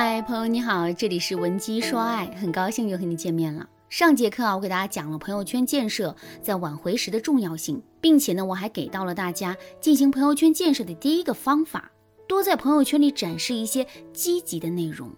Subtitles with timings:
[0.00, 3.68] 嗨，朋友你好，这里是文姬说爱，很高兴又和你见面了。
[3.88, 11.90] 上节课啊，我给大家讲了朋友圈建设在挽回时的重要性，并且呢，我还给到了大家进行朋友圈建设的第一个方法，
[12.28, 15.10] 多在朋友圈里展示一些积极的内容。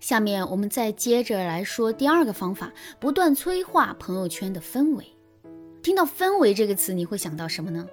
[0.00, 5.06] 下面我们再接着来说第二个方法，不断催化朋友圈的氛围。
[5.82, 7.88] 听到“氛围”这个词，你会想到什么呢？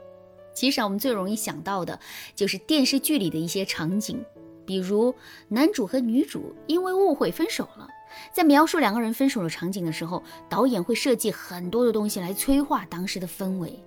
[0.53, 1.97] 其实啊，我们最容易想到的
[2.35, 4.21] 就是电视剧里的一些场景。
[4.67, 5.15] 比如
[5.47, 7.87] 男主和女主因为误会分手了，
[8.33, 13.81] 在描述两个人分手的场景的时候，导演会设计很多的东西来催化当时的氛围。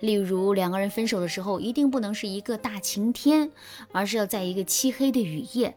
[0.00, 3.50] 例如，两个人分手的时候，一定不能是一个大晴天，
[3.92, 5.76] 而是要在一个漆黑的雨夜。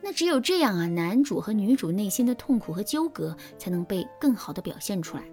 [0.00, 5.24] 那只有这样啊，男主和女主内心的痛苦和纠葛才能被更好的表现出来。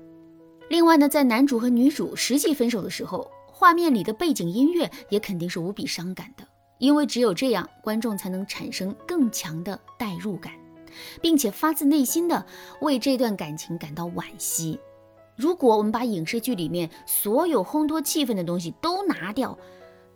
[0.70, 6.44] 另外呢，在男主和女主实际分手的时候，画面里的背景音乐也肯定是无比伤感的。
[6.86, 10.54] 因为只有这样，观众才能产生更强的代入感，
[11.20, 12.46] 并且发自内心的
[12.80, 14.80] 为这段感情感到惋惜。
[15.36, 19.58] 如果我们把影视剧里面所有烘托气氛的东西都拿掉，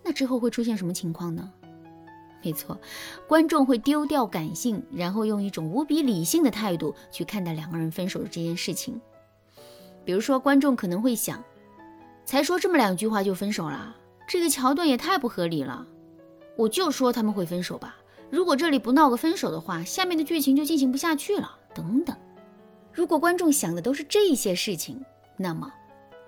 [0.03, 1.51] 那之后会出现什么情况呢？
[2.43, 2.79] 没错，
[3.27, 9.01] 观众会丢掉感性，然后用一种无比理性的态度去看待两个人分手的这件事情。
[10.05, 11.43] 比如说，观众可能会想：
[12.25, 13.95] 才说这么两句话就分手了，
[14.27, 15.87] 这个桥段也太不合理了。
[16.59, 17.95] 我就说他们会分手吧。
[18.29, 21.57] 如果这里不闹个分手的话，下面的剧情就进行不下去了。
[21.73, 22.13] 等等，
[22.91, 25.01] 如果观众想的都是这些事情，
[25.37, 25.71] 那么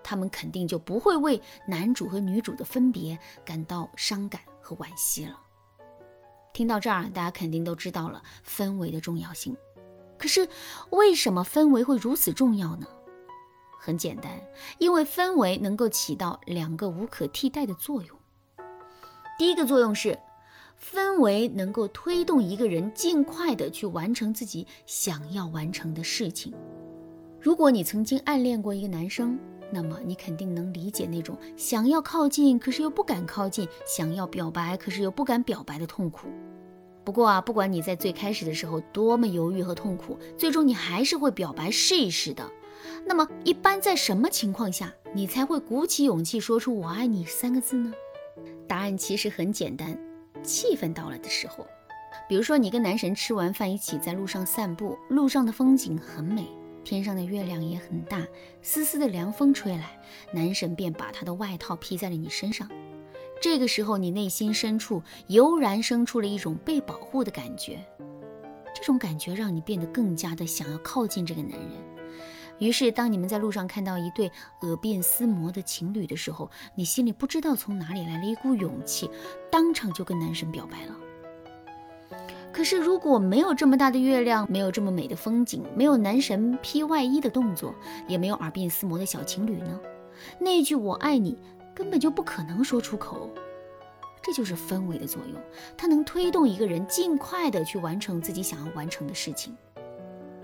[0.02, 5.38] 他们肯定就不会为男主和女主的分别感到伤感和惋惜了。
[6.54, 9.54] 听到这儿，大家肯定都知道了氛围的重要性。
[10.18, 10.48] 可是
[10.92, 12.88] 为什么氛围会如此重要呢？
[13.78, 14.32] 很简单，
[14.78, 18.18] 因为氛围能够起到两个无可替代的作用。
[19.42, 20.16] 第一个作用是，
[20.80, 26.54] 氛围能够推动一个人尽快的去完成自己想要完成的事情。
[27.40, 29.40] 如果你曾经暗恋过一个男生，
[29.72, 36.28] 那么你肯定能理解那种想要靠近可是又不敢靠近，想要表白可是又不敢表白的痛苦。
[37.04, 42.48] 不过啊，不管你在最开始的时候多么犹豫和痛苦，最终你还是会表白试一试的。
[43.08, 47.92] 那么，一般在什么情况下，你才会鼓起勇气说出“我爱你”三个字呢？
[48.72, 50.00] 答案其实很简单，
[50.42, 51.68] 气氛到了的时候，
[52.30, 56.48] 比如说你跟男神吃完饭一起在路上散步，路上的风景很美，
[56.82, 58.26] 天上的月亮也很大，
[58.62, 60.00] 丝丝的凉风吹来，
[60.32, 62.66] 男神便把他的外套披在了你身上。
[63.42, 67.78] 这个时候，你内心深处油然生出了一种被保护的感觉，
[68.74, 71.91] 这种感觉让你变得更加的想要靠近这个男人。
[72.62, 79.10] 于是，当你们在路上看到一对耳鬓厮磨的情侣的时候，你心里不知道从哪里来了一股勇气，
[79.50, 80.96] 当场就跟男神表白了。
[82.54, 87.74] 可是，如果没有这么大的月亮，没有这么美的风景，没有男神披外衣的动作，
[88.08, 89.80] 也没有耳鬓厮磨的小情侣呢？
[90.38, 91.36] 那句“我爱你”
[91.74, 93.28] 根本就不可能说出口。
[94.22, 95.42] 这就是氛围的作用，
[95.76, 99.58] 它能推动一个人尽快的去完成自己想要完成的事情。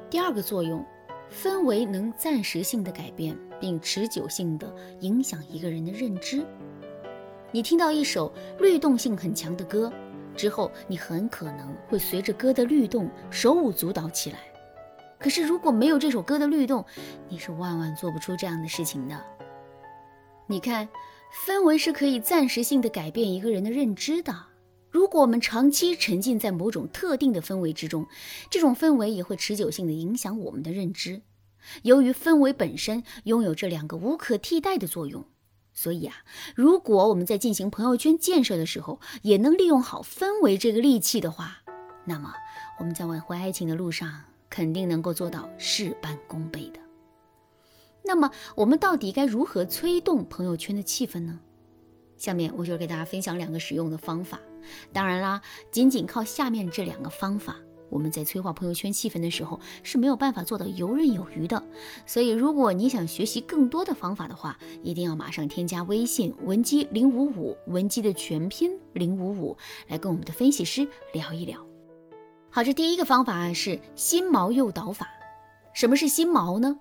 [0.10, 0.84] 第二个作用。
[1.32, 6.46] 氛围能暂时性的改变，并持久性的影响一个人的认知。
[7.52, 9.92] 你听到一首律动性很强的歌
[10.36, 14.40] 之后，你很可能会随着歌的律动手舞足蹈起来。
[15.20, 16.86] 可是如果没有这首歌的律动，
[17.28, 19.20] 你是万万做不出这样的事情的。
[20.46, 20.88] 你看，
[21.46, 24.34] 氛围是可以暂时性的改变一个人的认知的。
[24.90, 28.08] 如果我们长期沉浸在某种特定的氛围之中，
[28.50, 31.22] 这种氛围也会持久性的影响我们的认知。
[31.84, 35.26] 由于氛围本身拥有这两个无可替代的作用，
[35.74, 36.16] 所以啊，
[36.56, 41.58] 如果我们在进行朋友圈建设的时候，也能利用好氛围这个利器的话，
[42.06, 42.34] 那么
[42.80, 46.80] 我们在挽回爱情的路上肯定能够做到事半功倍的。
[48.04, 51.42] 那么，我们到底该如何催动朋友圈的气氛呢？
[52.18, 54.40] 下面我就给大家分享两个实用的方法。
[54.92, 55.42] 当然啦，
[55.72, 57.56] 仅仅靠下面这两个方法，
[57.90, 61.64] 我们在催化朋友圈气氛的时候是没有办法做到游刃有余的。
[62.06, 69.56] 所以，如果你想学习更多的方法的话，一定要马上添加微信文姬零五五，文姬的全拼零五五，
[69.88, 71.66] 来跟我们的分析师聊一聊。
[72.50, 75.08] 好，这第一个方法是心锚诱导法。
[75.74, 76.78] 什么是心锚呢？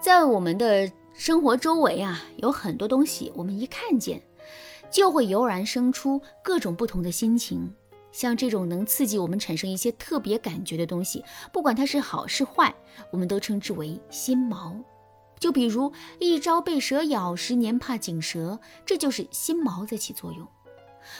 [0.00, 4.20] 在我们的生活周围啊，有很多东西，我们一看见。
[4.90, 7.72] 就会油然生出各种不同的心情，
[8.12, 12.74] 像这种能刺激我们产生一些特别感觉的东西，不管它是好是坏，
[13.10, 14.74] 我们都称之为心锚。
[15.40, 20.46] 就比如“一朝被蛇咬，十年怕井蛇”，这就是心锚在起作用。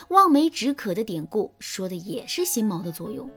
[0.07, 3.29] 望梅止渴的典故说的也是心锚的作用。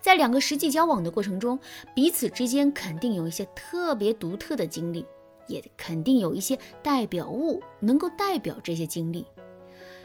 [0.00, 1.58] 在两个实际交往的过程中，
[1.94, 5.04] 彼此之间肯定有一些特别独特的经历，
[5.48, 9.26] 也肯定有一些代表物能够代表这些经历。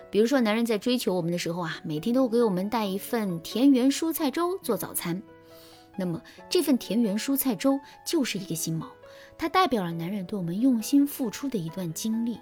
[0.09, 5.21] 比如说，男人在追求我们的时候啊，每天都给我们带一份田园蔬菜粥做早餐，
[5.97, 8.85] 那么这份田园蔬菜粥就是一个心锚，
[9.37, 12.37] 它代表了男人对我们用心付出的一段经历。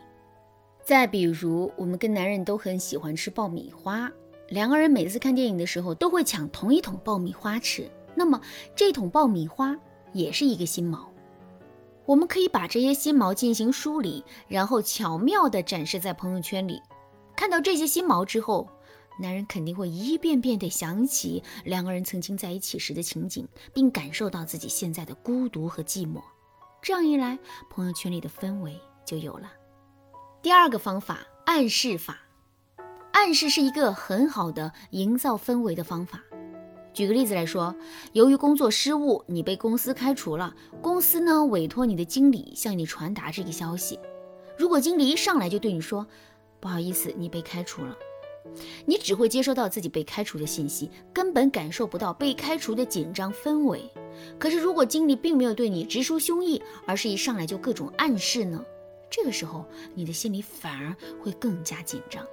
[0.83, 4.11] 再比如，我们跟男人都很喜欢吃爆米花。
[4.49, 8.41] 两个人每次看电影的时候都会抢同一桶爆米花吃，那么
[8.75, 9.77] 这桶爆米花
[10.11, 11.10] 也是一个心锚。
[12.11, 16.81] 我们可以把这些心锚进行梳理，然后巧妙地展示在朋友圈里。
[17.37, 18.69] 看到这些心锚之后，
[19.17, 26.21] 男人肯定会一遍遍地想起两个人曾经在一起时的情景，并感受到自己现在的孤独和寂寞。
[26.81, 29.49] 这样一来，朋友圈里的氛围就有了。
[30.41, 32.19] 第二个方法，暗示法。
[33.13, 36.21] 暗示是一个很好的营造氛围的方法。
[36.93, 37.73] 举个例子来说，
[38.13, 40.53] 由于工作失误，你被公司开除了。
[40.81, 43.99] 公司呢委托你的经理向你传达这个消息。
[44.57, 46.05] 如果经理一上来就对你说
[46.59, 47.97] ：“不好意思，你被开除了。”
[48.85, 53.89] 你只会接收到自己被开除的信息，根本感受不到被开除的紧张氛围。
[54.37, 58.61] 可是如果经理并没有对你直抒胸臆，而是一上来就各种暗示呢？
[59.09, 62.25] 这个时候你的心里反而会更加紧张。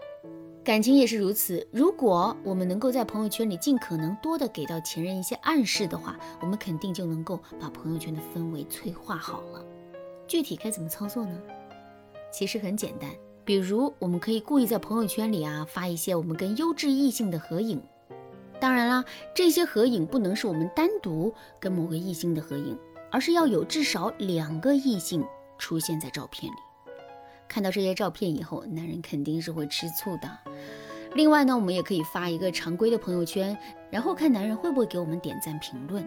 [0.68, 1.66] 感情也是如此。
[1.72, 9.64] 如果我们能够在朋友圈里尽可能多的给到前任一些暗示的话，我们肯定就能够把朋友圈的氛围催化好了。
[10.26, 11.40] 具体该怎么操作呢？
[12.30, 13.08] 其实很简单，
[13.46, 17.82] 比如我们可以故意在朋友圈里啊发一些我们跟优质异性的合影。
[18.60, 19.02] 当然啦，
[19.34, 22.78] 这些合影不能是我们单独跟某个异性的合影，
[23.10, 25.24] 而是要有至少两个异性
[25.56, 26.58] 出现在照片里。
[27.48, 30.30] 看到这些照片以后，男人肯定是会吃醋的。
[31.14, 33.56] 另外呢，我们也可以发一个常规的朋友圈，
[33.90, 36.06] 然后看男人会不会给我们点赞评论。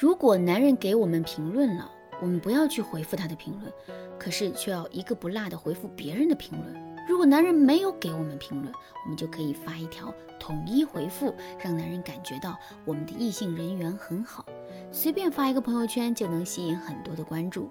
[0.00, 1.90] 如果男人给我们评论了，
[2.20, 3.70] 我们不要去回复他的评论，
[4.18, 6.74] 可是却要一个不落的回复别人的评论。
[7.06, 8.72] 如果男人没有给我们评论，
[9.04, 12.56] 我们就可以发一条统一回复，让男人感觉到
[12.86, 14.46] 我们的异性人缘很好。
[14.90, 17.68] 随便发一个朋友圈就能吸引很多的关注。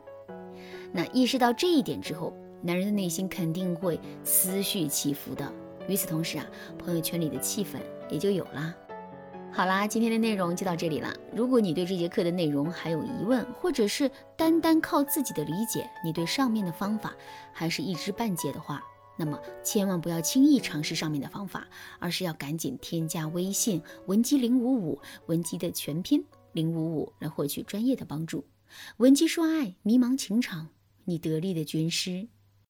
[0.91, 5.51] 那意识到这一点之后，男人的内心肯定会思绪起伏的。
[5.87, 6.45] 与此同时啊，
[6.77, 7.79] 朋友圈里的气氛
[8.09, 8.73] 也就有啦。
[9.51, 11.13] 好啦，今天的内容就到这里了。
[11.35, 17.13] 如果你对这节课的内容还有疑问，或者是单单靠自己的理解，你对上面的方法
[17.51, 18.81] 还是一知半解的话，
[19.17, 21.67] 那么千万不要轻易尝试上面的方法，
[21.99, 26.23] 而是要赶紧添加微信文姬零五五，文姬的全拼
[26.53, 28.45] 零五五，来获取专业的帮助。
[28.97, 30.69] 文姬说爱，迷茫情场，
[31.03, 32.29] 你得力的军师。